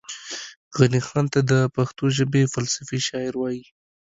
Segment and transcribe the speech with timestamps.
[0.77, 3.63] غني خان ته دا پښتو ژبې فلسفي شاعر وايي